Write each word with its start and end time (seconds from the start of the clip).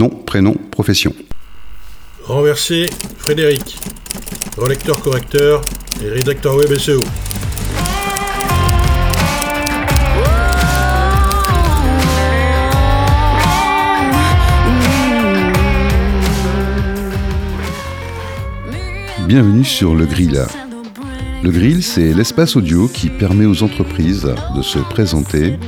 nom, 0.00 0.08
prénom, 0.08 0.54
profession. 0.70 1.14
Renversé, 2.24 2.86
Frédéric. 3.18 3.76
Relecteur 4.56 5.02
correcteur 5.02 5.60
et 6.02 6.08
rédacteur 6.08 6.56
web 6.56 6.72
SEO. 6.78 7.02
Bienvenue 19.26 19.64
sur 19.64 19.94
Le 19.94 20.06
Grill. 20.06 20.46
Le 21.42 21.50
Grill, 21.50 21.82
c'est 21.82 22.14
l'espace 22.14 22.56
audio 22.56 22.88
qui 22.88 23.10
permet 23.10 23.44
aux 23.44 23.62
entreprises 23.62 24.32
de 24.56 24.62
se 24.62 24.78
présenter 24.78 25.58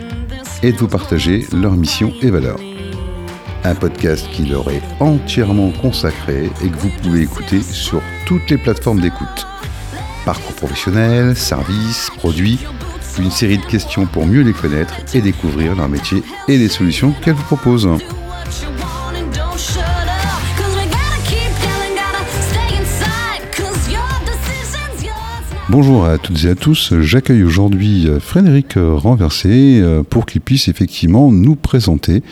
et 0.63 0.73
de 0.73 0.77
vous 0.79 0.89
partager 0.89 1.47
leurs 1.53 1.77
missions 1.77 2.15
et 2.23 2.31
valeurs. 2.31 2.72
Un 3.65 3.77
podcast 3.77 4.27
qui 4.33 4.45
leur 4.45 4.69
est 4.71 4.83
entièrement 4.99 5.71
consacré 5.71 6.51
et 6.65 6.69
que 6.69 6.77
vous 6.77 6.91
pouvez 7.01 7.23
écouter 7.23 7.63
sur 7.63 8.03
toutes 8.27 8.51
les 8.51 8.59
plateformes 8.59 9.01
d'écoute. 9.01 9.47
Parcours 10.25 10.55
professionnel, 10.55 11.37
services, 11.37 12.11
produits, 12.17 12.59
une 13.21 13.31
série 13.31 13.59
de 13.59 13.65
questions 13.65 14.07
pour 14.07 14.27
mieux 14.27 14.43
les 14.43 14.53
connaître 14.53 14.95
et 15.15 15.21
découvrir 15.21 15.77
leur 15.77 15.89
métier 15.89 16.25
et 16.49 16.59
les 16.59 16.69
solutions 16.69 17.13
qu'elles 17.23 17.35
vous 17.35 17.45
proposent. 17.45 17.89
Bonjour 25.69 26.05
à 26.05 26.19
toutes 26.19 26.45
et 26.45 26.51
à 26.51 26.55
tous, 26.57 26.95
j'accueille 27.01 27.45
aujourd'hui 27.45 28.09
Frédéric 28.21 28.75
Renversé 28.77 29.81
euh, 29.81 30.03
pour 30.03 30.27
qu'il 30.27 30.41
puisse 30.41 30.69
effectivement 30.69 31.31
nous 31.31 31.55
présenter 31.55 32.23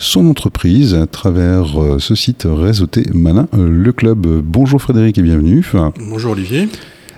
son 0.00 0.26
entreprise 0.28 0.94
à 0.94 1.06
travers 1.06 1.80
euh, 1.80 1.98
ce 1.98 2.14
site 2.14 2.46
réseauté 2.48 3.04
Malin, 3.12 3.48
euh, 3.54 3.68
le 3.68 3.92
club. 3.92 4.26
Bonjour 4.42 4.80
Frédéric 4.80 5.18
et 5.18 5.22
bienvenue. 5.22 5.64
Bonjour 5.98 6.32
Olivier. 6.32 6.68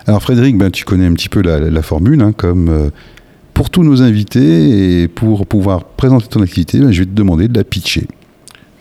Alors 0.07 0.21
Frédéric, 0.21 0.59
ben, 0.59 0.71
tu 0.71 0.85
connais 0.85 1.07
un 1.07 1.15
petit 1.15 1.29
peu 1.29 1.43
la, 1.43 1.83
formule, 1.83 2.21
hein, 2.21 2.33
comme 2.33 2.91
pour 3.55 3.71
tous 3.71 3.85
nos 3.85 4.03
invités 4.03 5.03
et 5.03 5.09
pour 5.09 5.47
pouvoir 5.47 5.85
présenter 5.85 6.27
ton 6.27 6.43
activité, 6.43 6.81
ben, 6.81 6.91
je 6.91 7.01
vais 7.01 7.07
te 7.07 7.15
demander 7.15 7.47
de 7.47 7.57
la 7.57 7.63
pitcher. 7.63 8.09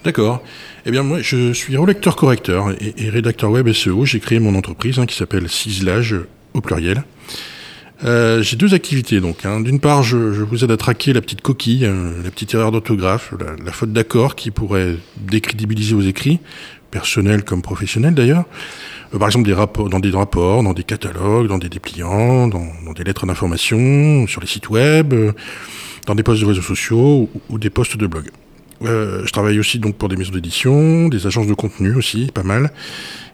D'accord. 0.03 0.41
Eh 0.87 0.89
bien, 0.89 1.03
moi, 1.03 1.19
je 1.21 1.53
suis 1.53 1.77
relecteur 1.77 2.15
correcteur 2.15 2.71
et, 2.71 3.09
rédacteur 3.11 3.51
web 3.51 3.71
SEO. 3.71 4.05
J'ai 4.05 4.19
créé 4.19 4.39
mon 4.39 4.55
entreprise 4.55 4.97
hein, 4.97 5.05
qui 5.05 5.15
s'appelle 5.15 5.47
Ciselage 5.47 6.15
au 6.55 6.61
pluriel. 6.61 7.03
Euh, 8.03 8.41
j'ai 8.41 8.55
deux 8.55 8.73
activités 8.73 9.19
donc. 9.19 9.45
Hein. 9.45 9.61
D'une 9.61 9.79
part, 9.79 10.03
je, 10.03 10.17
vous 10.17 10.63
aide 10.63 10.71
à 10.71 10.77
traquer 10.77 11.13
la 11.13 11.21
petite 11.21 11.41
coquille, 11.41 11.85
euh, 11.85 12.23
la 12.23 12.31
petite 12.31 12.53
erreur 12.53 12.71
d'orthographe, 12.71 13.33
la, 13.63 13.71
faute 13.71 13.93
d'accord 13.93 14.35
qui 14.35 14.51
pourrait 14.51 14.95
décrédibiliser 15.17 15.93
vos 15.93 16.01
écrits, 16.01 16.39
personnels 16.89 17.43
comme 17.43 17.61
professionnels 17.61 18.15
d'ailleurs. 18.15 18.45
Euh, 19.13 19.19
par 19.19 19.27
exemple, 19.27 19.45
des 19.45 19.53
rapports, 19.53 19.89
dans 19.89 19.99
des 19.99 20.09
rapports, 20.09 20.63
dans 20.63 20.73
des 20.73 20.83
catalogues, 20.83 21.47
dans 21.47 21.59
des 21.59 21.69
dépliants, 21.69 22.47
dans, 22.47 22.93
des 22.95 23.03
lettres 23.03 23.25
d'information, 23.25 24.25
sur 24.27 24.41
les 24.41 24.47
sites 24.47 24.69
web, 24.69 25.13
dans 26.07 26.15
des 26.15 26.23
posts 26.23 26.41
de 26.41 26.47
réseaux 26.47 26.61
sociaux 26.61 27.29
ou, 27.49 27.59
des 27.59 27.69
posts 27.69 27.97
de 27.97 28.07
blog. 28.07 28.29
Je 28.83 29.31
travaille 29.31 29.59
aussi 29.59 29.79
donc 29.79 29.95
pour 29.95 30.09
des 30.09 30.15
maisons 30.15 30.31
d'édition, 30.31 31.07
des 31.07 31.27
agences 31.27 31.47
de 31.47 31.53
contenu 31.53 31.95
aussi, 31.95 32.31
pas 32.33 32.43
mal, 32.43 32.71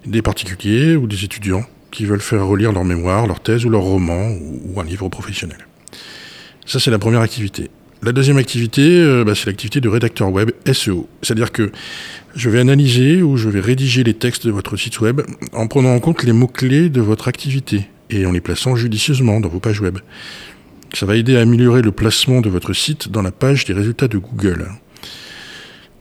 des 0.05 0.21
particuliers 0.21 0.95
ou 0.95 1.07
des 1.07 1.23
étudiants 1.23 1.65
qui 1.91 2.05
veulent 2.05 2.21
faire 2.21 2.45
relire 2.45 2.71
leur 2.71 2.83
mémoire, 2.83 3.27
leur 3.27 3.39
thèse 3.39 3.65
ou 3.65 3.69
leur 3.69 3.81
roman 3.81 4.29
ou, 4.29 4.79
un 4.79 4.83
livre 4.83 5.09
professionnel. 5.09 5.57
Ça, 6.65 6.79
c'est 6.79 6.91
la 6.91 6.99
première 6.99 7.21
activité. 7.21 7.69
La 8.03 8.11
deuxième 8.11 8.37
activité, 8.37 8.81
euh, 8.83 9.23
bah, 9.23 9.33
c'est 9.33 9.47
l'activité 9.47 9.81
de 9.81 9.89
rédacteur 9.89 10.31
web 10.31 10.51
SEO. 10.71 11.07
C'est-à-dire 11.23 11.51
que 11.51 11.71
je 12.35 12.49
vais 12.49 12.59
analyser 12.59 13.23
ou 13.23 13.37
je 13.37 13.49
vais 13.49 13.59
rédiger 13.59 14.03
les 14.03 14.13
textes 14.13 14.45
de 14.45 14.51
votre 14.51 14.77
site 14.77 14.99
web 15.01 15.21
en 15.53 15.67
prenant 15.67 15.95
en 15.95 15.99
compte 15.99 16.23
les 16.23 16.33
mots-clés 16.33 16.89
de 16.89 17.01
votre 17.01 17.27
activité 17.27 17.89
et 18.11 18.25
en 18.25 18.31
les 18.31 18.41
plaçant 18.41 18.75
judicieusement 18.75 19.39
dans 19.39 19.49
vos 19.49 19.59
pages 19.59 19.81
web. 19.81 19.97
Ça 20.93 21.05
va 21.05 21.15
aider 21.15 21.35
à 21.37 21.41
améliorer 21.41 21.81
le 21.81 21.91
placement 21.91 22.41
de 22.41 22.49
votre 22.49 22.73
site 22.73 23.09
dans 23.09 23.21
la 23.21 23.31
page 23.31 23.65
des 23.65 23.73
résultats 23.73 24.07
de 24.07 24.17
Google. 24.17 24.67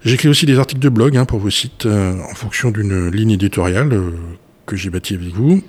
J'écris 0.05 0.29
aussi 0.29 0.47
des 0.47 0.59
articles 0.59 0.81
de 0.81 0.89
blog 0.89 1.17
hein, 1.17 1.25
pour 1.25 1.41
vos 1.41 1.51
sites 1.51 1.87
euh, 1.87 2.15
en 2.31 2.35
fonction 2.35 2.71
d'une 2.71 3.09
ligne 3.09 3.33
éditoriale 3.33 3.93
euh, 3.93 4.13
que 4.67 4.77
j'ai 4.77 4.91
bâtie 4.91 5.15
avec 5.15 5.35
vous 5.35 5.63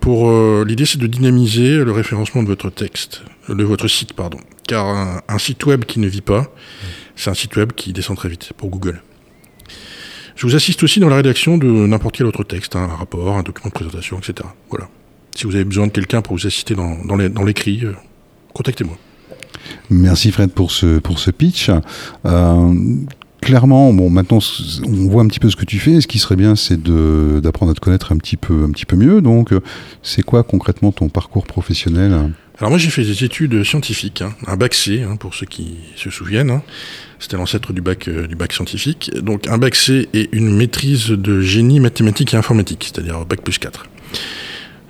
pour 0.00 0.28
euh, 0.28 0.64
l'idée, 0.66 0.84
c'est 0.84 0.98
de 0.98 1.06
dynamiser 1.06 1.76
le 1.84 1.92
référencement 1.92 2.42
de 2.42 2.48
votre 2.48 2.70
texte, 2.70 3.22
de 3.48 3.64
votre 3.64 3.88
site, 3.88 4.12
pardon. 4.12 4.38
Car 4.66 5.22
un, 5.28 5.38
site 5.38 5.64
web 5.66 5.84
qui 5.84 6.00
ne 6.00 6.08
vit 6.08 6.20
pas, 6.20 6.52
c'est 7.16 7.30
un 7.30 7.34
site 7.34 7.56
web 7.56 7.72
qui 7.72 7.92
descend 7.92 8.16
très 8.16 8.28
vite 8.28 8.52
pour 8.56 8.68
Google. 8.68 9.02
Je 10.36 10.46
vous 10.46 10.54
assiste 10.54 10.82
aussi 10.82 11.00
dans 11.00 11.08
la 11.08 11.16
rédaction 11.16 11.58
de 11.58 11.66
n'importe 11.66 12.16
quel 12.16 12.26
autre 12.26 12.44
texte, 12.44 12.76
hein, 12.76 12.88
un 12.90 12.96
rapport, 12.96 13.36
un 13.36 13.42
document 13.42 13.68
de 13.68 13.74
présentation, 13.74 14.18
etc. 14.18 14.48
Voilà. 14.68 14.88
Si 15.34 15.44
vous 15.44 15.54
avez 15.54 15.64
besoin 15.64 15.86
de 15.86 15.92
quelqu'un 15.92 16.22
pour 16.22 16.36
vous 16.36 16.46
assister 16.46 16.74
dans, 16.74 16.96
dans 17.04 17.44
l'écrit, 17.44 17.82
contactez-moi. 18.52 18.96
Merci 19.90 20.32
Fred 20.32 20.50
pour 20.52 20.70
ce, 20.70 20.98
pour 20.98 21.18
ce 21.18 21.30
pitch. 21.30 21.70
Clairement, 23.50 23.92
bon, 23.92 24.10
maintenant, 24.10 24.38
on 24.86 25.08
voit 25.08 25.22
un 25.22 25.26
petit 25.26 25.40
peu 25.40 25.50
ce 25.50 25.56
que 25.56 25.64
tu 25.64 25.80
fais. 25.80 26.00
ce 26.00 26.06
qui 26.06 26.20
serait 26.20 26.36
bien, 26.36 26.54
c'est 26.54 26.80
d'apprendre 26.80 27.72
à 27.72 27.74
te 27.74 27.80
connaître 27.80 28.12
un 28.12 28.16
petit 28.16 28.36
peu, 28.36 28.62
un 28.62 28.70
petit 28.70 28.86
peu 28.86 28.94
mieux. 28.94 29.20
Donc, 29.20 29.52
c'est 30.04 30.22
quoi 30.22 30.44
concrètement 30.44 30.92
ton 30.92 31.08
parcours 31.08 31.46
professionnel? 31.46 32.30
Alors 32.58 32.70
moi, 32.70 32.78
j'ai 32.78 32.90
fait 32.90 33.02
des 33.02 33.24
études 33.24 33.64
scientifiques, 33.64 34.22
hein. 34.22 34.34
un 34.46 34.56
bac 34.56 34.74
C, 34.74 35.02
hein, 35.02 35.16
pour 35.16 35.34
ceux 35.34 35.46
qui 35.46 35.78
se 35.96 36.10
souviennent. 36.10 36.50
Hein. 36.50 36.62
C'était 37.18 37.38
l'ancêtre 37.38 37.72
du 37.72 37.80
bac, 37.80 38.06
euh, 38.06 38.28
du 38.28 38.36
bac 38.36 38.52
scientifique. 38.52 39.10
Donc, 39.20 39.48
un 39.48 39.58
bac 39.58 39.74
C 39.74 40.08
et 40.14 40.28
une 40.32 40.54
maîtrise 40.54 41.08
de 41.08 41.40
génie 41.40 41.80
mathématique 41.80 42.34
et 42.34 42.36
informatique, 42.36 42.84
c'est-à-dire 42.92 43.24
bac 43.24 43.40
plus 43.40 43.58
4. 43.58 43.86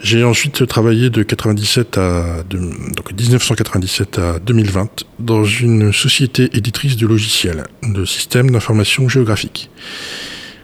J'ai 0.02 0.24
ensuite 0.24 0.66
travaillé 0.66 1.10
de 1.10 1.22
97 1.22 1.98
à 1.98 2.42
donc 2.48 3.12
1997 3.12 4.18
à 4.18 4.38
2020 4.38 5.04
dans 5.18 5.44
une 5.44 5.92
société 5.92 6.48
éditrice 6.56 6.96
de 6.96 7.06
logiciels, 7.06 7.64
de 7.82 8.06
systèmes 8.06 8.50
d'information 8.50 9.10
géographique. 9.10 9.70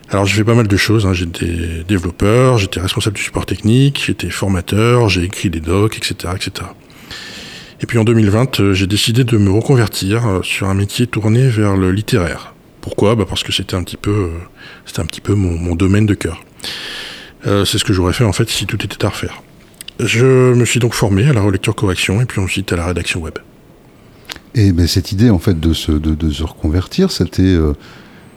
Alors 0.08 0.24
j'ai 0.24 0.36
fait 0.36 0.44
pas 0.44 0.54
mal 0.54 0.68
de 0.68 0.76
choses, 0.76 1.04
hein. 1.04 1.12
j'étais 1.12 1.84
développeur, 1.86 2.56
j'étais 2.56 2.80
responsable 2.80 3.16
du 3.16 3.22
support 3.22 3.44
technique, 3.44 4.04
j'étais 4.06 4.30
formateur, 4.30 5.10
j'ai 5.10 5.24
écrit 5.24 5.50
des 5.50 5.60
docs, 5.60 5.98
etc., 5.98 6.32
etc. 6.34 6.68
Et 7.82 7.86
puis 7.86 7.98
en 7.98 8.04
2020, 8.04 8.60
euh, 8.60 8.72
j'ai 8.72 8.86
décidé 8.86 9.24
de 9.24 9.36
me 9.36 9.50
reconvertir 9.50 10.26
euh, 10.26 10.42
sur 10.42 10.68
un 10.68 10.74
métier 10.74 11.06
tourné 11.06 11.48
vers 11.48 11.76
le 11.76 11.92
littéraire. 11.92 12.54
Pourquoi? 12.80 13.16
Bah 13.16 13.26
Parce 13.28 13.42
que 13.42 13.52
c'était 13.52 13.74
un 13.74 13.82
petit 13.82 13.98
peu, 13.98 14.10
euh, 14.10 14.28
c'était 14.86 15.00
un 15.00 15.06
petit 15.06 15.20
peu 15.20 15.34
mon, 15.34 15.58
mon 15.58 15.74
domaine 15.74 16.06
de 16.06 16.14
cœur. 16.14 16.42
Euh, 17.46 17.64
c'est 17.64 17.78
ce 17.78 17.84
que 17.84 17.92
j'aurais 17.92 18.12
fait 18.12 18.24
en 18.24 18.32
fait 18.32 18.48
si 18.48 18.66
tout 18.66 18.82
était 18.84 19.04
à 19.04 19.08
refaire. 19.08 19.42
Je 20.00 20.52
me 20.54 20.64
suis 20.64 20.80
donc 20.80 20.94
formé 20.94 21.26
à 21.26 21.32
la 21.32 21.40
relecture 21.40 21.74
correction 21.74 22.20
et 22.20 22.26
puis 22.26 22.40
ensuite 22.40 22.72
à 22.72 22.76
la 22.76 22.86
rédaction 22.86 23.20
web. 23.20 23.38
Et 24.54 24.72
ben, 24.72 24.86
cette 24.86 25.12
idée 25.12 25.30
en 25.30 25.38
fait 25.38 25.58
de 25.58 25.72
se, 25.72 25.92
de, 25.92 26.30
se 26.30 26.42
reconvertir, 26.42 27.10
c'était 27.10 27.42
euh, 27.42 27.74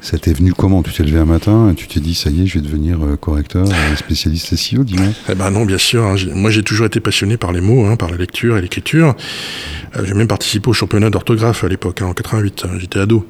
ça 0.01 0.17
t'est 0.17 0.33
venu 0.33 0.53
comment? 0.53 0.83
Tu 0.83 0.93
t'es 0.93 1.03
levé 1.03 1.17
un 1.17 1.25
matin 1.25 1.71
et 1.71 1.75
tu 1.75 1.87
t'es 1.87 1.99
dit 1.99 2.13
ça 2.13 2.29
y 2.29 2.43
est, 2.43 2.45
je 2.45 2.55
vais 2.55 2.65
devenir 2.65 3.03
euh, 3.03 3.15
correcteur, 3.15 3.65
spécialiste 3.97 4.55
SEO, 4.55 4.83
dis-moi 4.83 5.07
Eh 5.29 5.35
ben 5.35 5.49
non, 5.49 5.65
bien 5.65 5.77
sûr. 5.77 6.03
Hein. 6.05 6.15
moi, 6.33 6.51
j'ai 6.51 6.63
toujours 6.63 6.85
été 6.85 6.99
passionné 6.99 7.37
par 7.37 7.51
les 7.51 7.61
mots, 7.61 7.85
hein, 7.85 7.95
par 7.95 8.09
la 8.11 8.17
lecture 8.17 8.57
et 8.57 8.61
l'écriture. 8.61 9.15
j'ai 10.03 10.13
même 10.13 10.27
participé 10.27 10.69
au 10.69 10.73
championnat 10.73 11.09
d'orthographe 11.09 11.63
à 11.63 11.67
l'époque, 11.67 12.01
hein, 12.01 12.07
en 12.07 12.13
88. 12.13 12.65
J'étais 12.79 12.99
ado. 12.99 13.25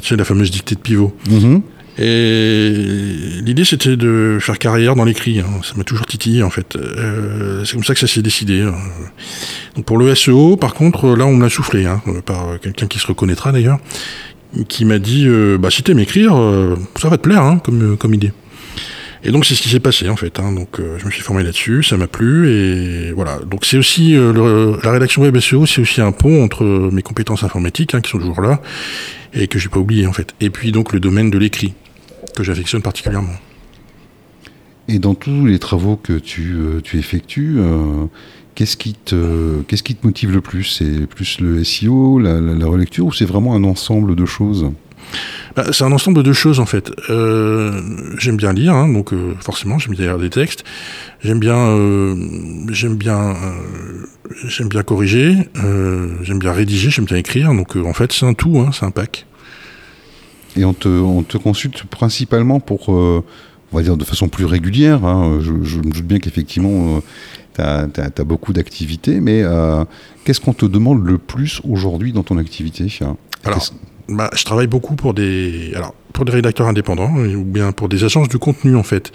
tu 0.00 0.08
sais, 0.08 0.16
la 0.16 0.24
fameuse 0.24 0.50
dictée 0.50 0.74
de 0.74 0.80
pivot. 0.80 1.14
Mm-hmm. 1.28 1.62
Et 1.98 2.72
l'idée, 3.44 3.64
c'était 3.64 3.96
de 3.96 4.38
faire 4.40 4.58
carrière 4.58 4.96
dans 4.96 5.04
l'écrit. 5.04 5.40
Hein. 5.40 5.60
Ça 5.62 5.74
m'a 5.76 5.84
toujours 5.84 6.06
titillé, 6.06 6.42
en 6.42 6.50
fait. 6.50 6.76
Euh, 6.76 7.64
c'est 7.64 7.74
comme 7.74 7.84
ça 7.84 7.92
que 7.94 8.00
ça 8.00 8.06
s'est 8.06 8.22
décidé. 8.22 8.62
Hein. 8.62 8.74
Pour 9.84 9.98
le 9.98 10.14
SEO, 10.14 10.56
par 10.56 10.74
contre, 10.74 11.14
là, 11.14 11.26
on 11.26 11.34
me 11.34 11.42
l'a 11.42 11.50
soufflé, 11.50 11.84
hein, 11.84 12.02
par 12.24 12.58
quelqu'un 12.60 12.86
qui 12.86 12.98
se 12.98 13.06
reconnaîtra 13.06 13.52
d'ailleurs, 13.52 13.78
qui 14.68 14.84
m'a 14.84 14.98
dit 14.98 15.24
euh, 15.26 15.58
bah, 15.58 15.70
si 15.70 15.82
t'aimes 15.82 15.98
écrire, 15.98 16.34
euh, 16.34 16.76
ça 17.00 17.08
va 17.08 17.18
te 17.18 17.22
plaire 17.22 17.58
comme, 17.62 17.96
comme 17.98 18.14
idée. 18.14 18.32
Et 19.24 19.30
donc 19.30 19.46
c'est 19.46 19.54
ce 19.54 19.62
qui 19.62 19.68
s'est 19.68 19.78
passé 19.78 20.08
en 20.08 20.16
fait. 20.16 20.34
Donc 20.38 20.80
je 20.98 21.06
me 21.06 21.10
suis 21.12 21.22
formé 21.22 21.44
là-dessus, 21.44 21.84
ça 21.84 21.96
m'a 21.96 22.08
plu 22.08 22.50
et 22.50 23.12
voilà. 23.12 23.38
Donc 23.46 23.64
c'est 23.64 23.78
aussi 23.78 24.14
la 24.14 24.90
rédaction 24.90 25.22
web 25.22 25.38
SEO, 25.38 25.64
c'est 25.64 25.80
aussi 25.80 26.00
un 26.00 26.10
pont 26.10 26.42
entre 26.42 26.64
mes 26.64 27.02
compétences 27.02 27.44
informatiques 27.44 27.96
qui 28.00 28.10
sont 28.10 28.18
toujours 28.18 28.40
là 28.40 28.60
et 29.32 29.46
que 29.46 29.60
j'ai 29.60 29.68
pas 29.68 29.78
oublié 29.78 30.08
en 30.08 30.12
fait. 30.12 30.34
Et 30.40 30.50
puis 30.50 30.72
donc 30.72 30.92
le 30.92 30.98
domaine 30.98 31.30
de 31.30 31.38
l'écrit 31.38 31.72
que 32.34 32.42
j'affectionne 32.42 32.82
particulièrement. 32.82 33.34
Et 34.88 34.98
dans 34.98 35.14
tous 35.14 35.46
les 35.46 35.58
travaux 35.58 35.96
que 35.96 36.14
tu, 36.14 36.54
euh, 36.54 36.80
tu 36.82 36.98
effectues, 36.98 37.56
euh, 37.58 38.06
qu'est-ce 38.54 38.76
qui, 38.76 38.94
te, 38.94 39.62
qu'est-ce 39.62 39.82
qui 39.82 39.94
te 39.94 40.06
motive 40.06 40.32
le 40.32 40.40
plus? 40.40 40.64
C'est 40.64 41.06
plus 41.06 41.40
le 41.40 41.62
SEO, 41.62 42.18
la, 42.18 42.40
la, 42.40 42.66
relecture, 42.66 43.06
ou 43.06 43.12
c'est 43.12 43.24
vraiment 43.24 43.54
un 43.54 43.64
ensemble 43.64 44.16
de 44.16 44.26
choses? 44.26 44.70
Bah, 45.54 45.66
c'est 45.72 45.84
un 45.84 45.92
ensemble 45.92 46.22
de 46.22 46.32
choses 46.32 46.58
en 46.58 46.66
fait. 46.66 46.90
Euh, 47.10 47.80
j'aime 48.18 48.36
bien 48.36 48.52
lire, 48.52 48.74
hein, 48.74 48.88
donc 48.88 49.12
forcément 49.40 49.78
j'aime 49.78 49.94
bien 49.94 50.06
lire 50.06 50.18
des 50.18 50.30
textes. 50.30 50.64
J'aime 51.22 51.38
bien, 51.38 51.76
j'aime 52.70 52.96
bien, 52.96 53.34
j'aime 54.46 54.68
bien 54.68 54.82
corriger. 54.82 55.36
j'aime 56.22 56.38
bien 56.38 56.52
rédiger. 56.52 56.90
J'aime 56.90 57.04
bien 57.04 57.18
écrire. 57.18 57.52
Donc 57.52 57.76
en 57.76 57.92
fait 57.92 58.12
c'est 58.12 58.24
un 58.24 58.32
tout, 58.34 58.58
hein, 58.60 58.70
c'est 58.72 58.86
un 58.86 58.90
pack. 58.90 59.26
Et 60.56 60.64
on 60.64 60.74
te, 60.74 60.88
on 60.88 61.22
te 61.22 61.38
consulte 61.38 61.84
principalement 61.84 62.60
pour, 62.60 62.88
on 62.90 63.22
va 63.72 63.82
dire 63.82 63.96
de 63.96 64.04
façon 64.04 64.28
plus 64.28 64.44
régulière. 64.44 65.04
Hein. 65.04 65.38
Je, 65.40 65.52
je, 65.62 65.78
me 65.78 65.90
doute 65.90 66.04
bien 66.04 66.18
qu'effectivement, 66.18 67.00
tu 67.54 67.60
as, 67.60 67.86
as, 67.96 68.24
beaucoup 68.24 68.52
d'activités, 68.52 69.20
mais 69.20 69.42
qu'est-ce 70.24 70.40
qu'on 70.40 70.52
te 70.52 70.66
demande 70.66 71.06
le 71.06 71.18
plus 71.18 71.62
aujourd'hui 71.64 72.12
dans 72.12 72.22
ton 72.22 72.36
activité 72.36 72.86
Alors, 73.44 73.66
bah, 74.08 74.30
je 74.34 74.44
travaille 74.44 74.66
beaucoup 74.66 74.96
pour 74.96 75.14
des, 75.14 75.72
alors, 75.74 75.94
pour 76.12 76.24
des 76.24 76.32
rédacteurs 76.32 76.66
indépendants 76.66 77.14
ou 77.14 77.44
bien 77.44 77.72
pour 77.72 77.88
des 77.88 78.04
agences 78.04 78.28
de 78.28 78.36
contenu 78.36 78.76
en 78.76 78.82
fait. 78.82 79.12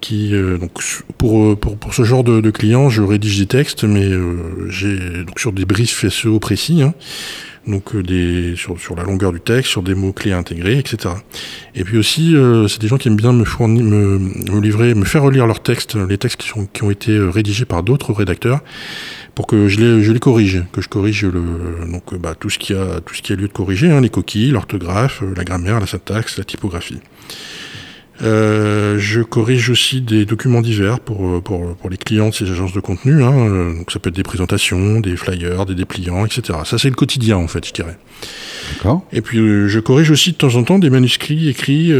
Qui, 0.00 0.34
euh, 0.34 0.58
donc, 0.58 0.72
pour, 1.18 1.58
pour, 1.58 1.76
pour, 1.76 1.94
ce 1.94 2.04
genre 2.04 2.24
de, 2.24 2.40
de, 2.40 2.50
clients, 2.50 2.90
je 2.90 3.02
rédige 3.02 3.38
des 3.38 3.46
textes, 3.46 3.84
mais 3.84 4.04
euh, 4.04 4.68
j'ai 4.68 5.24
donc 5.24 5.38
sur 5.38 5.52
des 5.52 5.64
briefs 5.64 6.06
SEO 6.08 6.38
précis. 6.38 6.82
Hein, 6.82 6.94
donc 7.66 7.94
euh, 7.94 8.02
des, 8.02 8.54
sur, 8.56 8.78
sur, 8.78 8.94
la 8.94 9.04
longueur 9.04 9.32
du 9.32 9.40
texte, 9.40 9.70
sur 9.70 9.82
des 9.82 9.94
mots-clés 9.94 10.32
intégrés, 10.32 10.78
etc. 10.78 11.14
Et 11.74 11.84
puis 11.84 11.98
aussi, 11.98 12.36
euh, 12.36 12.68
c'est 12.68 12.80
des 12.80 12.88
gens 12.88 12.98
qui 12.98 13.08
aiment 13.08 13.16
bien 13.16 13.32
me 13.32 13.44
fournir, 13.44 13.84
me, 13.84 14.18
me, 14.18 14.60
livrer, 14.60 14.94
me 14.94 15.04
faire 15.04 15.22
relire 15.22 15.46
leurs 15.46 15.62
textes, 15.62 15.94
les 15.96 16.18
textes 16.18 16.40
qui, 16.40 16.48
sont, 16.48 16.66
qui 16.66 16.82
ont 16.82 16.90
été 16.90 17.18
rédigés 17.18 17.64
par 17.64 17.82
d'autres 17.82 18.12
rédacteurs, 18.12 18.60
pour 19.34 19.46
que 19.46 19.68
je 19.68 19.80
les, 19.80 20.02
je 20.02 20.12
les 20.12 20.20
corrige, 20.20 20.64
que 20.72 20.80
je 20.80 20.88
corrige 20.88 21.24
le, 21.24 21.90
donc 21.90 22.14
bah, 22.14 22.34
tout 22.38 22.50
ce 22.50 22.58
qui 22.58 22.74
a 22.74 23.00
tout 23.00 23.14
ce 23.14 23.22
qui 23.22 23.32
a 23.32 23.36
lieu 23.36 23.48
de 23.48 23.52
corriger, 23.52 23.90
hein, 23.90 24.00
les 24.00 24.10
coquilles, 24.10 24.50
l'orthographe, 24.50 25.22
la 25.36 25.44
grammaire, 25.44 25.80
la 25.80 25.86
syntaxe, 25.86 26.38
la 26.38 26.44
typographie. 26.44 27.00
Euh, 28.22 28.96
je 28.98 29.20
corrige 29.22 29.70
aussi 29.70 30.00
des 30.00 30.24
documents 30.24 30.60
divers 30.60 31.00
pour, 31.00 31.26
euh, 31.26 31.40
pour, 31.40 31.74
pour 31.74 31.90
les 31.90 31.96
clients 31.96 32.28
de 32.28 32.34
ces 32.34 32.48
agences 32.50 32.72
de 32.72 32.80
contenu. 32.80 33.24
Hein. 33.24 33.32
Euh, 33.32 33.76
donc 33.76 33.90
ça 33.90 33.98
peut 33.98 34.08
être 34.08 34.16
des 34.16 34.22
présentations, 34.22 35.00
des 35.00 35.16
flyers, 35.16 35.66
des 35.66 35.74
dépliants, 35.74 36.24
etc. 36.24 36.60
Ça 36.64 36.78
c'est 36.78 36.88
le 36.88 36.94
quotidien 36.94 37.36
en 37.36 37.48
fait, 37.48 37.66
je 37.66 37.72
dirais. 37.72 37.98
D'accord. 38.72 39.04
Et 39.12 39.20
puis 39.20 39.38
je 39.68 39.80
corrige 39.80 40.10
aussi 40.10 40.32
de 40.32 40.36
temps 40.36 40.54
en 40.54 40.62
temps 40.62 40.78
des 40.78 40.90
manuscrits 40.90 41.48
écrits 41.48 41.92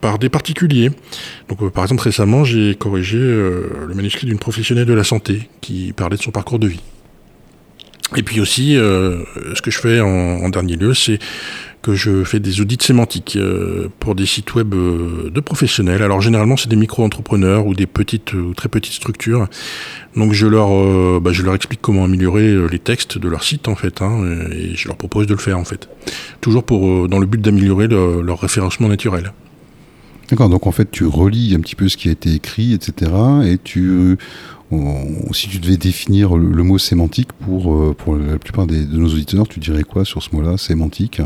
par 0.00 0.18
des 0.18 0.28
particuliers. 0.28 0.90
Donc 1.48 1.70
par 1.72 1.84
exemple 1.84 2.02
récemment 2.02 2.42
j'ai 2.42 2.74
corrigé 2.74 3.18
le 3.18 3.92
manuscrit 3.94 4.26
d'une 4.26 4.38
professionnelle 4.38 4.86
de 4.86 4.94
la 4.94 5.04
santé 5.04 5.48
qui 5.60 5.92
parlait 5.92 6.16
de 6.16 6.22
son 6.22 6.32
parcours 6.32 6.58
de 6.58 6.68
vie. 6.68 6.80
Et 8.16 8.24
puis 8.24 8.40
aussi, 8.40 8.74
ce 8.74 9.62
que 9.62 9.70
je 9.70 9.78
fais 9.78 10.00
en, 10.00 10.08
en 10.08 10.48
dernier 10.48 10.74
lieu, 10.74 10.94
c'est 10.94 11.20
que 11.82 11.94
je 11.94 12.24
fais 12.24 12.40
des 12.40 12.60
audits 12.60 12.78
sémantiques 12.80 13.36
euh, 13.36 13.88
pour 14.00 14.14
des 14.14 14.26
sites 14.26 14.54
web 14.54 14.74
euh, 14.74 15.30
de 15.30 15.40
professionnels. 15.40 16.02
Alors 16.02 16.20
généralement 16.20 16.56
c'est 16.56 16.68
des 16.68 16.76
micro-entrepreneurs 16.76 17.66
ou 17.66 17.74
des 17.74 17.86
petites 17.86 18.34
ou 18.34 18.52
très 18.54 18.68
petites 18.68 18.92
structures. 18.92 19.48
Donc 20.14 20.32
je 20.32 20.46
leur, 20.46 20.68
euh, 20.72 21.20
bah, 21.22 21.32
je 21.32 21.42
leur 21.42 21.54
explique 21.54 21.80
comment 21.80 22.04
améliorer 22.04 22.68
les 22.68 22.78
textes 22.78 23.16
de 23.16 23.28
leur 23.28 23.42
site 23.44 23.68
en 23.68 23.76
fait, 23.76 24.02
hein, 24.02 24.24
et 24.52 24.74
je 24.74 24.88
leur 24.88 24.96
propose 24.96 25.26
de 25.26 25.32
le 25.32 25.40
faire 25.40 25.58
en 25.58 25.64
fait. 25.64 25.88
Toujours 26.40 26.64
pour 26.64 27.08
dans 27.08 27.18
le 27.18 27.26
but 27.26 27.40
d'améliorer 27.40 27.88
leur 27.88 28.40
référencement 28.40 28.88
naturel. 28.88 29.32
D'accord, 30.28 30.48
donc 30.48 30.66
en 30.66 30.72
fait 30.72 30.90
tu 30.90 31.06
relis 31.06 31.54
un 31.54 31.60
petit 31.60 31.76
peu 31.76 31.88
ce 31.88 31.96
qui 31.96 32.08
a 32.08 32.12
été 32.12 32.34
écrit, 32.34 32.74
etc. 32.74 33.10
Et 33.44 33.58
tu 33.58 34.18
si 35.32 35.48
tu 35.48 35.58
devais 35.58 35.76
définir 35.76 36.36
le, 36.36 36.62
mot 36.62 36.78
sémantique 36.78 37.32
pour, 37.32 37.96
pour 37.96 38.14
la 38.14 38.38
plupart 38.38 38.68
des, 38.68 38.84
de 38.84 38.96
nos 38.96 39.08
auditeurs, 39.08 39.48
tu 39.48 39.58
dirais 39.58 39.82
quoi 39.82 40.04
sur 40.04 40.22
ce 40.22 40.28
mot-là, 40.32 40.58
sémantique? 40.58 41.20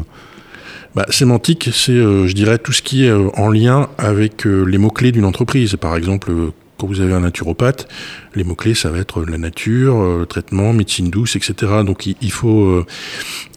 Bah, 0.95 1.07
Sémantique, 1.11 1.71
c'est, 1.73 1.93
euh, 1.93 2.27
je 2.27 2.35
dirais, 2.35 2.59
tout 2.59 2.73
ce 2.73 2.83
qui 2.83 3.05
est 3.05 3.09
euh, 3.09 3.29
en 3.35 3.49
lien 3.49 3.89
avec 3.99 4.47
euh, 4.47 4.65
les 4.65 4.79
mots-clés 4.79 5.13
d'une 5.13 5.25
entreprise. 5.25 5.77
Par 5.77 5.97
exemple, 5.97 6.33
quand 6.79 6.87
vous 6.87 7.01
avez 7.01 7.13
un 7.13 7.21
naturopathe, 7.21 7.89
les 8.35 8.45
mots-clés, 8.45 8.75
ça 8.75 8.91
va 8.91 8.99
être 8.99 9.25
la 9.25 9.39
nature, 9.39 10.19
le 10.19 10.27
traitement, 10.27 10.73
médecine 10.73 11.11
douce, 11.11 11.37
etc. 11.37 11.55
Donc 11.85 12.07
il, 12.07 12.33
faut, 12.33 12.85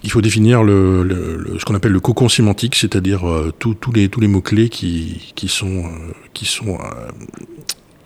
il 0.03 0.11
faut 0.11 0.21
définir 0.21 0.63
le, 0.63 1.55
ce 1.59 1.65
qu'on 1.65 1.73
appelle 1.73 1.93
le 1.93 1.99
cocon 1.99 2.29
sémantique, 2.29 2.75
c'est-à-dire 2.75 3.23
tous 3.57 3.75
les, 3.91 4.07
tous 4.09 4.19
les 4.19 4.27
mots-clés 4.27 4.69
qui, 4.69 5.33
qui 5.35 5.47
sont, 5.47 5.85
qui 6.33 6.45
sont 6.45 6.77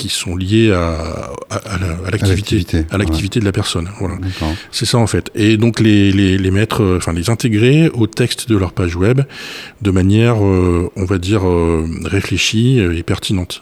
qui 0.01 0.09
sont 0.09 0.35
liés 0.35 0.71
à, 0.71 1.29
à, 1.51 1.77
l'activité, 2.09 2.85
à 2.89 2.97
l'activité 2.97 3.39
de 3.39 3.45
la 3.45 3.51
personne. 3.51 3.87
Voilà. 3.99 4.15
C'est 4.71 4.87
ça 4.87 4.97
en 4.97 5.05
fait. 5.05 5.29
Et 5.35 5.57
donc 5.57 5.79
les, 5.79 6.11
les, 6.11 6.39
les, 6.39 6.51
mettre, 6.51 6.81
euh, 6.81 6.97
enfin 6.97 7.13
les 7.13 7.29
intégrer 7.29 7.89
au 7.93 8.07
texte 8.07 8.49
de 8.49 8.57
leur 8.57 8.73
page 8.73 8.95
web 8.95 9.21
de 9.83 9.91
manière, 9.91 10.43
euh, 10.43 10.89
on 10.95 11.05
va 11.05 11.19
dire, 11.19 11.47
euh, 11.47 11.85
réfléchie 12.03 12.79
et 12.79 13.03
pertinente. 13.03 13.61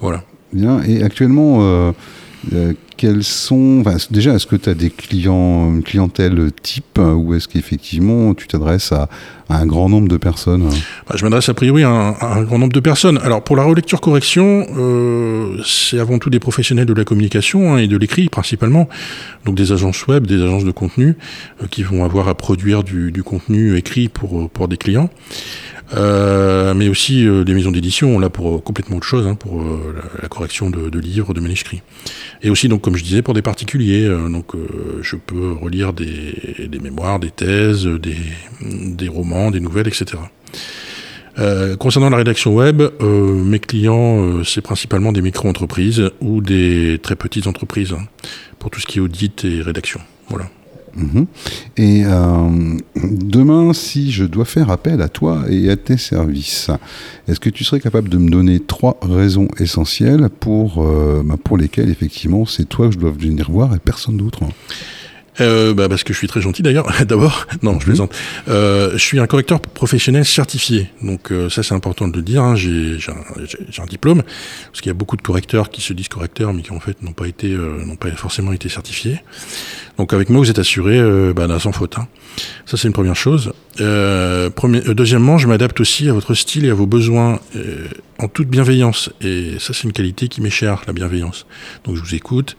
Voilà. 0.00 0.24
Bien. 0.52 0.82
Et 0.82 1.04
actuellement, 1.04 1.94
quels 2.96 3.24
sont. 3.24 3.82
déjà, 4.10 4.34
est-ce 4.34 4.46
que 4.46 4.56
tu 4.56 4.68
as 4.68 4.74
des 4.74 4.90
clients, 4.90 5.72
une 5.74 5.82
clientèle 5.82 6.50
type 6.62 6.98
ou 6.98 7.34
est-ce 7.34 7.48
qu'effectivement 7.48 8.34
tu 8.34 8.46
t'adresses 8.46 8.92
à, 8.92 9.08
un 9.50 9.66
grand 9.66 9.88
nombre 9.88 10.08
de 10.08 10.16
personnes 10.16 10.68
bah, 11.08 11.16
Je 11.16 11.24
m'adresse 11.24 11.48
a 11.48 11.54
priori 11.54 11.82
à 11.82 11.88
un, 11.88 12.42
grand 12.44 12.58
nombre 12.58 12.72
de 12.72 12.80
personnes. 12.80 13.18
Alors 13.18 13.42
pour 13.42 13.56
la 13.56 13.64
relecture 13.64 14.00
correction, 14.00 14.66
euh, 14.76 15.58
c'est 15.64 15.98
avant 15.98 16.18
tout 16.18 16.30
des 16.30 16.40
professionnels 16.40 16.86
de 16.86 16.94
la 16.94 17.04
communication 17.04 17.74
hein, 17.74 17.78
et 17.78 17.86
de 17.86 17.96
l'écrit 17.96 18.28
principalement, 18.28 18.88
donc 19.44 19.54
des 19.54 19.72
agences 19.72 20.06
web, 20.06 20.26
des 20.26 20.42
agences 20.42 20.64
de 20.64 20.70
contenu 20.70 21.16
euh, 21.62 21.66
qui 21.70 21.82
vont 21.82 22.04
avoir 22.04 22.28
à 22.28 22.34
produire 22.34 22.84
du, 22.84 23.12
contenu 23.24 23.76
écrit 23.76 24.08
pour 24.08 24.68
des 24.68 24.76
clients. 24.76 25.10
Euh, 25.96 26.74
mais 26.74 26.88
aussi 26.88 27.26
euh, 27.26 27.44
des 27.44 27.54
maisons 27.54 27.70
d'édition, 27.70 28.18
là 28.18 28.30
pour 28.30 28.56
euh, 28.56 28.58
complètement 28.58 28.96
autre 28.96 29.06
chose, 29.06 29.26
hein, 29.26 29.34
pour 29.34 29.62
la, 30.20 30.28
correction 30.28 30.70
de, 30.70 30.98
livres, 30.98 31.34
de 31.34 31.40
manuscrits. 31.40 31.82
Et 32.42 32.50
aussi, 32.50 32.68
donc, 32.68 32.82
comme 32.82 32.96
je 32.96 33.04
disais, 33.04 33.22
pour 33.22 33.34
des 33.34 33.42
particuliers. 33.42 34.08
donc, 34.30 34.52
je 35.00 35.16
peux 35.16 35.52
relire 35.52 35.92
des, 35.92 36.66
des, 36.68 36.78
mémoires, 36.78 37.20
des 37.20 37.30
thèses, 37.30 37.86
des, 37.86 38.16
des 38.60 39.08
romans, 39.08 39.50
des 39.50 39.60
nouvelles, 39.60 39.88
etc. 39.88 40.18
concernant 41.78 42.10
la 42.10 42.16
rédaction 42.16 42.54
web, 42.54 42.82
mes 43.00 43.58
clients, 43.58 44.42
c'est 44.44 44.60
principalement 44.60 45.12
des 45.12 45.22
micro-entreprises 45.22 46.10
ou 46.20 46.40
des 46.40 46.98
très 47.02 47.16
petites 47.16 47.46
entreprises 47.46 47.92
hein, 47.92 48.06
pour 48.58 48.70
tout 48.70 48.80
ce 48.80 48.86
qui 48.86 48.98
est 48.98 49.02
audit 49.02 49.44
et 49.44 49.62
rédaction. 49.62 50.00
Voilà. 50.28 50.46
Mhm. 50.96 51.26
Et 51.76 52.02
euh, 52.04 52.76
demain, 53.02 53.72
si 53.72 54.12
je 54.12 54.24
dois 54.24 54.44
faire 54.44 54.70
appel 54.70 55.02
à 55.02 55.08
toi 55.08 55.44
et 55.48 55.68
à 55.70 55.76
tes 55.76 55.96
services, 55.96 56.70
est-ce 57.28 57.40
que 57.40 57.50
tu 57.50 57.64
serais 57.64 57.80
capable 57.80 58.08
de 58.08 58.18
me 58.18 58.30
donner 58.30 58.60
trois 58.60 58.98
raisons 59.02 59.48
essentielles 59.58 60.28
pour, 60.40 60.82
euh, 60.82 61.22
bah, 61.24 61.36
pour 61.42 61.56
lesquelles, 61.56 61.90
effectivement, 61.90 62.46
c'est 62.46 62.68
toi 62.68 62.88
que 62.88 62.94
je 62.94 62.98
dois 62.98 63.10
venir 63.10 63.50
voir 63.50 63.74
et 63.74 63.78
personne 63.78 64.16
d'autre? 64.16 64.40
Euh, 65.40 65.74
bah 65.74 65.88
parce 65.88 66.04
que 66.04 66.12
je 66.12 66.18
suis 66.18 66.28
très 66.28 66.40
gentil 66.40 66.62
d'ailleurs. 66.62 66.86
D'abord, 67.06 67.46
non, 67.62 67.78
je 67.80 67.86
plaisante. 67.86 68.14
Euh, 68.48 68.92
je 68.92 68.98
suis 68.98 69.18
un 69.18 69.26
correcteur 69.26 69.60
professionnel 69.60 70.24
certifié, 70.24 70.90
donc 71.02 71.32
euh, 71.32 71.48
ça 71.48 71.62
c'est 71.62 71.74
important 71.74 72.08
de 72.08 72.16
le 72.16 72.22
dire. 72.22 72.42
Hein. 72.42 72.56
J'ai 72.56 72.98
un, 73.08 73.86
diplôme 73.86 74.22
parce 74.70 74.80
qu'il 74.80 74.88
y 74.88 74.90
a 74.90 74.94
beaucoup 74.94 75.16
de 75.16 75.22
correcteurs 75.22 75.70
qui 75.70 75.80
se 75.80 75.92
disent 75.92 76.08
correcteurs 76.08 76.52
mais 76.52 76.62
qui 76.62 76.72
en 76.72 76.80
fait 76.80 77.02
n'ont 77.02 77.12
pas 77.12 77.26
été, 77.26 77.48
n'ont 77.48 77.96
pas 77.96 78.10
forcément 78.12 78.52
été 78.52 78.68
certifiés. 78.68 79.20
Donc 79.98 80.12
avec 80.12 80.30
moi 80.30 80.40
vous 80.40 80.50
êtes 80.50 80.58
assuré 80.58 81.00
bah, 81.34 81.58
sans 81.58 81.72
faute. 81.72 81.98
Hein. 81.98 82.08
Ça 82.66 82.76
c'est 82.76 82.88
une 82.88 82.94
première 82.94 83.16
chose. 83.16 83.52
Deuxièmement, 83.78 85.38
je 85.38 85.48
m'adapte 85.48 85.80
aussi 85.80 86.08
à 86.08 86.12
votre 86.12 86.34
style 86.34 86.64
et 86.64 86.70
à 86.70 86.74
vos 86.74 86.86
besoins 86.86 87.40
en 88.18 88.28
toute 88.28 88.48
bienveillance. 88.48 89.10
Et 89.20 89.58
ça 89.58 89.74
c'est 89.74 89.84
une 89.84 89.92
qualité 89.92 90.28
qui 90.28 90.40
m'est 90.40 90.50
chère, 90.50 90.82
la 90.86 90.92
bienveillance. 90.92 91.46
Donc 91.84 91.96
je 91.96 92.00
vous 92.00 92.14
écoute 92.14 92.56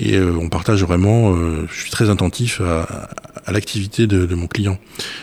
et 0.00 0.16
euh, 0.16 0.36
on 0.40 0.48
partage 0.48 0.82
vraiment. 0.84 1.34
Euh, 1.34 1.66
je 1.70 1.80
suis 1.80 1.90
très 1.90 2.10
attentif 2.10 2.60
à, 2.60 3.08
l'activité 3.50 4.06
de, 4.06 4.34
mon 4.34 4.46
client. 4.46 4.78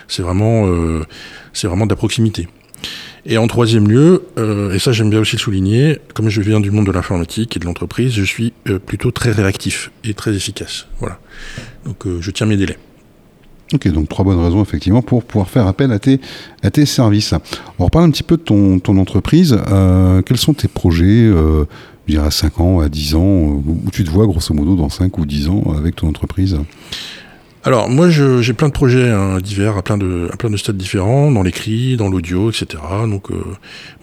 C'est 0.08 0.22
vraiment, 0.22 0.68
euh, 0.68 1.06
c'est 1.54 1.68
vraiment 1.68 1.86
de 1.86 1.92
la 1.92 1.96
proximité. 1.96 2.48
Et 3.28 3.38
en 3.38 3.48
troisième 3.48 3.88
lieu, 3.88 4.24
et 4.72 4.78
ça 4.78 4.92
j'aime 4.92 5.10
bien 5.10 5.20
aussi 5.20 5.36
le 5.36 5.42
souligner, 5.42 5.98
comme 6.14 6.30
je 6.30 6.42
viens 6.42 6.60
du 6.60 6.70
monde 6.70 6.86
de 6.86 6.92
l'informatique 6.92 7.58
et 7.58 7.60
de 7.60 7.66
l'entreprise, 7.66 8.14
je 8.14 8.24
suis 8.24 8.54
plutôt 8.86 9.10
très 9.10 9.32
réactif 9.32 9.92
et 10.04 10.14
très 10.14 10.36
efficace. 10.36 10.86
Voilà. 11.00 11.18
Donc 11.86 12.06
je 12.20 12.30
tiens 12.30 12.46
mes 12.46 12.56
délais. 12.56 12.78
Ok, 13.74 13.88
donc 13.88 14.10
trois 14.10 14.24
bonnes 14.24 14.44
raisons 14.44 14.62
effectivement 14.62 15.02
pour 15.02 15.24
pouvoir 15.24 15.50
faire 15.50 15.66
appel 15.66 15.92
à 15.92 15.98
tes, 15.98 16.22
à 16.62 16.70
tes 16.70 16.86
services. 16.86 17.34
On 17.80 17.86
reparle 17.86 18.06
un 18.06 18.12
petit 18.12 18.22
peu 18.22 18.38
de 18.38 18.44
ton, 18.44 18.78
ton 18.78 18.96
entreprise. 19.00 19.58
Quels 20.24 20.38
sont 20.38 20.54
tes 20.54 20.68
projets 20.68 21.28
à 22.18 22.32
5 22.32 22.60
ans, 22.60 22.80
à 22.80 22.90
10 22.90 23.16
ans, 23.16 23.64
où 23.66 23.90
tu 23.92 24.04
te 24.04 24.10
vois 24.10 24.28
grosso 24.28 24.54
modo 24.54 24.76
dans 24.76 24.90
5 24.90 25.18
ou 25.18 25.26
10 25.26 25.50
ans 25.50 25.64
avec 25.78 25.96
ton 25.96 26.08
entreprise 26.08 26.58
alors 27.66 27.90
moi 27.90 28.12
j'ai 28.12 28.54
plein 28.54 28.68
de 28.68 28.74
projets 28.74 29.10
hein, 29.10 29.40
divers 29.40 29.76
à 29.76 29.82
plein 29.82 29.98
de 29.98 30.30
à 30.32 30.38
plein 30.38 30.52
de 30.52 30.58
stades 30.58 30.78
différents 30.78 31.32
dans 31.32 31.42
l'écrit, 31.42 31.98
dans 31.98 32.10
l'audio, 32.10 32.52
etc. 32.52 32.84
Donc 33.10 33.32
euh, 33.32 33.34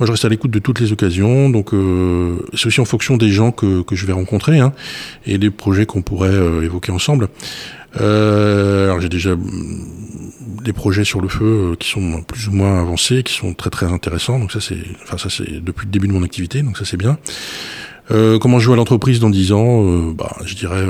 moi 0.01 0.07
je 0.07 0.11
reste 0.11 0.25
à 0.25 0.29
l'écoute 0.29 0.51
de 0.51 0.59
toutes 0.59 0.81
les 0.81 0.91
occasions. 0.91 1.49
Donc 1.49 1.73
euh, 1.73 2.45
c'est 2.55 2.67
aussi 2.67 2.81
en 2.81 2.85
fonction 2.85 3.17
des 3.17 3.31
gens 3.31 3.53
que, 3.53 3.85
je 3.93 4.05
vais 4.05 4.13
rencontrer 4.13 4.59
hein, 4.59 4.73
et 5.27 5.39
des 5.39 5.51
projets 5.51 5.87
qu'on 5.87 6.03
pourrait 6.03 6.31
euh, 6.31 6.65
évoquer 6.65 6.91
ensemble. 6.91 7.29
alors 7.95 9.01
j'ai 9.01 9.09
déjà 9.09 9.37
des 10.65 10.73
projets 10.73 11.05
sur 11.05 11.21
le 11.21 11.29
feu 11.29 11.77
qui 11.79 11.89
sont 11.89 12.21
plus 12.23 12.49
ou 12.49 12.53
moins 12.53 12.81
avancés, 12.81 13.23
qui 13.23 13.35
sont 13.35 13.55
très 13.55 13.71
très 13.71 13.87
intéressants. 13.87 14.41
Donc 14.41 14.51
ça 14.51 14.61
c'est 14.61 14.83
enfin 15.05 15.19
ça 15.19 15.31
c'est 15.31 15.63
depuis 15.63 15.87
le 15.87 15.93
début 15.93 16.09
de 16.09 16.13
mon 16.13 16.25
activité. 16.25 16.63
Donc 16.63 16.77
ça 16.79 16.85
c'est 16.85 16.97
bien. 16.97 17.17
Comment 18.41 18.59
je 18.59 18.71
à 18.71 18.77
l'entreprise 18.77 19.21
dans 19.21 19.31
10 19.31 19.53
ans 19.53 20.13
bah, 20.13 20.37
Je 20.45 20.55
dirais 20.55 20.85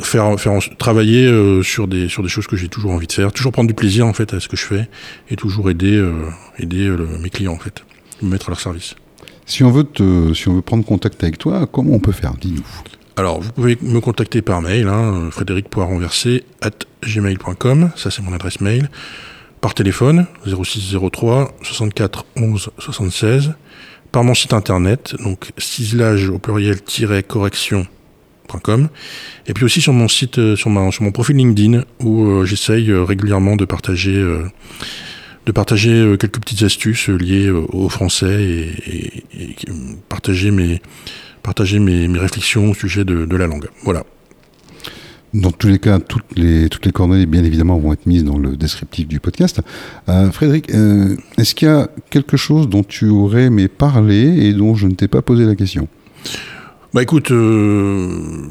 faire, 0.00 0.38
faire 0.38 0.58
travailler 0.78 1.26
euh, 1.26 1.62
sur, 1.62 1.88
des, 1.88 2.08
sur 2.08 2.22
des 2.22 2.28
choses 2.28 2.46
que 2.46 2.56
j'ai 2.56 2.68
toujours 2.68 2.92
envie 2.92 3.06
de 3.06 3.12
faire, 3.12 3.32
toujours 3.32 3.52
prendre 3.52 3.68
du 3.68 3.74
plaisir 3.74 4.06
en 4.06 4.12
fait 4.12 4.32
à 4.34 4.40
ce 4.40 4.48
que 4.48 4.56
je 4.56 4.64
fais 4.64 4.88
et 5.30 5.36
toujours 5.36 5.70
aider, 5.70 5.96
euh, 5.96 6.12
aider 6.58 6.88
mes 7.20 7.30
clients 7.30 7.52
en 7.52 7.58
fait, 7.58 7.84
me 8.22 8.30
mettre 8.30 8.48
à 8.48 8.52
leur 8.52 8.60
service. 8.60 8.94
Si 9.46 9.64
on, 9.64 9.70
veut 9.70 9.84
te, 9.84 10.32
si 10.34 10.48
on 10.48 10.54
veut 10.54 10.62
prendre 10.62 10.84
contact 10.84 11.22
avec 11.22 11.36
toi, 11.36 11.66
comment 11.70 11.92
on 11.92 11.98
peut 11.98 12.12
faire? 12.12 12.34
Dis-nous. 12.40 12.64
Alors, 13.16 13.40
vous 13.40 13.52
pouvez 13.52 13.76
me 13.82 14.00
contacter 14.00 14.40
par 14.40 14.62
mail, 14.62 14.88
hein, 14.88 15.28
at 16.60 16.70
gmail.com, 17.04 17.90
ça 17.96 18.10
c'est 18.10 18.22
mon 18.22 18.32
adresse 18.32 18.60
mail. 18.60 18.88
Par 19.60 19.74
téléphone, 19.74 20.26
0603 20.46 21.52
64 21.62 22.24
11 22.36 22.70
76. 22.78 23.54
Par 24.12 24.22
mon 24.24 24.34
site 24.34 24.52
internet, 24.52 25.14
donc 25.24 25.52
ciselage 25.56 26.28
au 26.28 26.38
pluriel-correction.com. 26.38 28.90
Et 29.46 29.54
puis 29.54 29.64
aussi 29.64 29.80
sur 29.80 29.94
mon 29.94 30.06
site, 30.06 30.38
euh, 30.38 30.54
sur, 30.54 30.68
ma, 30.68 30.90
sur 30.90 31.02
mon 31.02 31.12
profil 31.12 31.36
LinkedIn, 31.36 31.84
où 32.00 32.26
euh, 32.26 32.44
j'essaye 32.44 32.90
euh, 32.90 33.04
régulièrement 33.04 33.56
de 33.56 33.64
partager 33.64 34.22
de 35.44 35.50
partager 35.50 36.14
quelques 36.20 36.38
petites 36.38 36.62
astuces 36.62 37.08
liées 37.08 37.50
au 37.50 37.88
français 37.88 38.70
et, 38.86 39.24
partager 40.08 40.52
mes, 40.52 40.80
réflexions 42.16 42.70
au 42.70 42.74
sujet 42.74 43.04
de, 43.04 43.36
la 43.36 43.48
langue. 43.48 43.68
Voilà. 43.82 44.04
Dans 45.34 45.50
tous 45.50 45.68
les 45.68 45.78
cas, 45.78 45.98
toutes 45.98 46.36
les, 46.36 46.68
toutes 46.68 46.84
les 46.84 46.92
coordonnées, 46.92 47.24
bien 47.24 47.42
évidemment, 47.42 47.78
vont 47.78 47.92
être 47.92 48.06
mises 48.06 48.24
dans 48.24 48.38
le 48.38 48.56
descriptif 48.56 49.08
du 49.08 49.18
podcast. 49.18 49.62
Euh, 50.08 50.30
Frédéric, 50.30 50.70
euh, 50.74 51.16
est-ce 51.38 51.54
qu'il 51.54 51.68
y 51.68 51.70
a 51.70 51.88
quelque 52.10 52.36
chose 52.36 52.68
dont 52.68 52.82
tu 52.82 53.08
aurais 53.08 53.44
aimé 53.44 53.68
parler 53.68 54.46
et 54.46 54.52
dont 54.52 54.74
je 54.74 54.86
ne 54.86 54.94
t'ai 54.94 55.08
pas 55.08 55.22
posé 55.22 55.46
la 55.46 55.54
question? 55.54 55.88
Bah 56.94 57.02
écoute, 57.02 57.30
euh, 57.30 58.08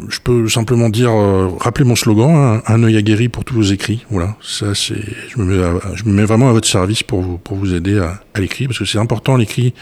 je 0.10 0.20
peux 0.20 0.50
simplement 0.50 0.90
dire, 0.90 1.12
rappeler 1.60 1.86
mon 1.86 1.96
slogan, 1.96 2.36
hein, 2.36 2.64
un 2.66 2.84
œil 2.84 2.98
aguerri 2.98 3.30
pour 3.30 3.46
tous 3.46 3.56
vos 3.56 3.62
écrits. 3.62 4.06
Voilà, 4.10 4.36
ça 4.42 4.74
c'est, 4.74 5.04
je 5.30 5.40
me 5.40 5.46
mets, 5.46 5.80
je 5.94 6.06
me 6.06 6.12
mets 6.14 6.26
vraiment 6.26 6.50
à 6.50 6.54
votre 6.54 6.68
service 6.68 7.04
pour 7.04 7.22
vous, 7.22 7.38
pour 7.38 7.58
vous 7.58 7.74
aider 7.74 8.00
à, 8.00 8.22
à 8.34 8.40
l'écrit, 8.40 8.66
parce 8.68 8.80
que 8.80 8.86
c'est 8.86 8.98
important 8.98 9.38
l'écrit 9.38 9.74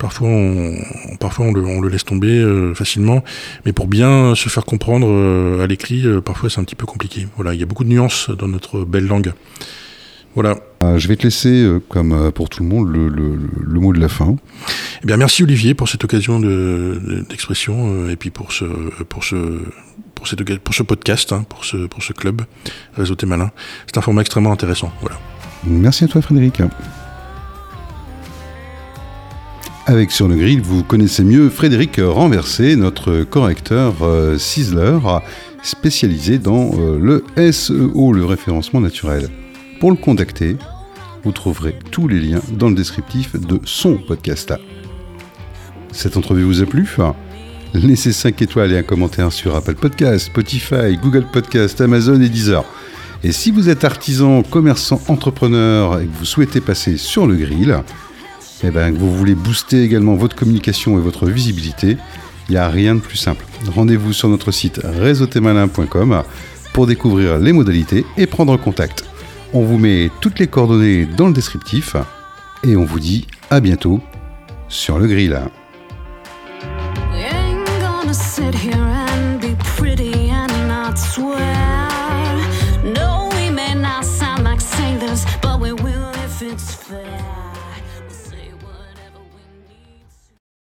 Parfois, 0.00 0.28
on, 0.28 0.76
parfois 1.20 1.44
on 1.44 1.52
le, 1.52 1.88
laisse 1.90 2.06
tomber 2.06 2.38
euh, 2.38 2.74
facilement, 2.74 3.22
mais 3.66 3.74
pour 3.74 3.86
bien 3.86 4.34
se 4.34 4.48
faire 4.48 4.64
comprendre 4.64 5.06
euh, 5.06 5.62
à 5.62 5.66
l'écrit, 5.66 6.06
euh, 6.06 6.22
parfois 6.22 6.48
c'est 6.48 6.58
un 6.58 6.64
petit 6.64 6.74
peu 6.74 6.86
compliqué. 6.86 7.28
Voilà, 7.36 7.52
il 7.52 7.60
y 7.60 7.62
a 7.62 7.66
beaucoup 7.66 7.84
de 7.84 7.90
nuances 7.90 8.30
dans 8.30 8.48
notre 8.48 8.86
belle 8.86 9.06
langue. 9.06 9.34
Voilà. 10.34 10.56
je 10.96 11.08
vais 11.08 11.16
te 11.16 11.24
laisser, 11.24 11.68
comme 11.88 12.30
pour 12.32 12.48
tout 12.48 12.62
le 12.62 12.68
monde, 12.68 12.88
le, 12.88 13.80
mot 13.80 13.92
de 13.92 13.98
la 13.98 14.08
fin. 14.08 14.36
Eh 15.02 15.06
bien, 15.06 15.16
merci 15.16 15.42
Olivier 15.42 15.74
pour 15.74 15.88
cette 15.88 16.04
occasion 16.04 16.38
d'expression 16.40 18.08
et 18.08 18.16
puis 18.16 18.30
pour 18.30 18.52
ce, 18.52 18.64
pour 19.08 19.24
ce, 19.24 19.60
pour 20.14 20.28
cette, 20.28 20.58
pour 20.60 20.74
ce 20.74 20.82
podcast, 20.82 21.32
hein, 21.32 21.44
pour 21.48 21.64
ce, 21.64 21.86
pour 21.86 22.02
ce 22.02 22.12
club 22.12 22.42
Réseau 22.94 23.14
T 23.14 23.26
Malin. 23.26 23.50
C'est 23.86 23.98
un 23.98 24.02
format 24.02 24.20
extrêmement 24.20 24.52
intéressant. 24.52 24.92
Voilà. 25.00 25.18
Merci 25.64 26.04
à 26.04 26.08
toi, 26.08 26.22
Frédéric. 26.22 26.62
Avec 29.86 30.12
Sur 30.12 30.28
le 30.28 30.36
Grill, 30.36 30.60
vous 30.60 30.84
connaissez 30.84 31.24
mieux 31.24 31.48
Frédéric 31.48 32.00
Renversé, 32.00 32.76
notre 32.76 33.24
correcteur 33.24 33.94
euh, 34.02 34.38
Sizzler, 34.38 34.98
spécialisé 35.62 36.38
dans 36.38 36.70
euh, 36.78 36.98
le 37.36 37.52
SEO, 37.52 38.12
le 38.12 38.24
référencement 38.24 38.80
naturel. 38.80 39.28
Pour 39.80 39.90
le 39.90 39.96
contacter, 39.96 40.58
vous 41.24 41.32
trouverez 41.32 41.74
tous 41.90 42.06
les 42.06 42.20
liens 42.20 42.42
dans 42.52 42.68
le 42.68 42.74
descriptif 42.74 43.34
de 43.34 43.58
son 43.64 43.96
podcast. 43.96 44.52
Cette 45.90 46.18
entrevue 46.18 46.42
vous 46.42 46.60
a 46.60 46.66
plu 46.66 46.86
Laissez 47.72 48.12
5 48.12 48.42
étoiles 48.42 48.72
et 48.72 48.78
un 48.78 48.82
commentaire 48.82 49.32
sur 49.32 49.56
Apple 49.56 49.76
Podcast, 49.76 50.26
Spotify, 50.26 50.98
Google 51.02 51.24
Podcast, 51.32 51.80
Amazon 51.80 52.20
et 52.20 52.28
Deezer. 52.28 52.62
Et 53.24 53.32
si 53.32 53.50
vous 53.50 53.70
êtes 53.70 53.84
artisan, 53.84 54.42
commerçant, 54.42 55.00
entrepreneur 55.08 55.98
et 55.98 56.04
que 56.04 56.18
vous 56.18 56.26
souhaitez 56.26 56.60
passer 56.60 56.98
sur 56.98 57.26
le 57.26 57.36
grill, 57.36 57.82
eh 58.62 58.70
ben, 58.70 58.94
vous 58.94 59.16
voulez 59.16 59.34
booster 59.34 59.82
également 59.82 60.14
votre 60.14 60.36
communication 60.36 60.98
et 60.98 61.00
votre 61.00 61.24
visibilité, 61.24 61.96
il 62.50 62.52
n'y 62.52 62.58
a 62.58 62.68
rien 62.68 62.96
de 62.96 63.00
plus 63.00 63.16
simple. 63.16 63.46
Rendez-vous 63.74 64.12
sur 64.12 64.28
notre 64.28 64.50
site 64.50 64.78
réseautémalin.com 64.84 66.22
pour 66.74 66.86
découvrir 66.86 67.38
les 67.38 67.54
modalités 67.54 68.04
et 68.18 68.26
prendre 68.26 68.58
contact. 68.58 69.09
On 69.52 69.62
vous 69.62 69.78
met 69.78 70.10
toutes 70.20 70.38
les 70.38 70.46
coordonnées 70.46 71.06
dans 71.06 71.26
le 71.26 71.32
descriptif 71.32 71.96
et 72.62 72.76
on 72.76 72.84
vous 72.84 73.00
dit 73.00 73.26
à 73.50 73.60
bientôt 73.60 74.00
sur 74.68 74.98
le 74.98 75.08
grill. 75.08 75.40